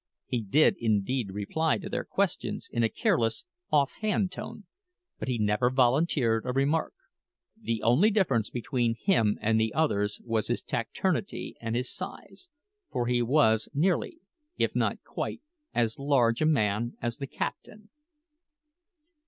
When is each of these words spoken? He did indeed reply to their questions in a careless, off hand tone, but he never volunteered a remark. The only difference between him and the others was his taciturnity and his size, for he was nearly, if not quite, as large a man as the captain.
He 0.25 0.41
did 0.41 0.77
indeed 0.79 1.29
reply 1.29 1.77
to 1.77 1.87
their 1.87 2.03
questions 2.03 2.67
in 2.71 2.81
a 2.81 2.89
careless, 2.89 3.45
off 3.71 3.91
hand 4.01 4.31
tone, 4.31 4.63
but 5.19 5.27
he 5.27 5.37
never 5.37 5.69
volunteered 5.69 6.43
a 6.43 6.51
remark. 6.51 6.95
The 7.61 7.83
only 7.83 8.09
difference 8.09 8.49
between 8.49 8.95
him 8.99 9.37
and 9.41 9.59
the 9.61 9.71
others 9.75 10.19
was 10.23 10.47
his 10.47 10.63
taciturnity 10.63 11.55
and 11.61 11.75
his 11.75 11.93
size, 11.93 12.49
for 12.89 13.05
he 13.05 13.21
was 13.21 13.69
nearly, 13.75 14.21
if 14.57 14.75
not 14.75 15.03
quite, 15.03 15.43
as 15.71 15.99
large 15.99 16.41
a 16.41 16.47
man 16.47 16.97
as 16.99 17.17
the 17.17 17.27
captain. 17.27 17.91